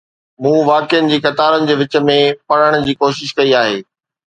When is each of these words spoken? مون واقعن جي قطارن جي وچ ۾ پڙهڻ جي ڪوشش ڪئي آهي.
مون 0.45 0.57
واقعن 0.69 1.09
جي 1.11 1.19
قطارن 1.25 1.67
جي 1.69 1.77
وچ 1.83 1.93
۾ 2.09 2.17
پڙهڻ 2.49 2.89
جي 2.91 2.99
ڪوشش 3.05 3.37
ڪئي 3.39 3.57
آهي. 3.63 3.81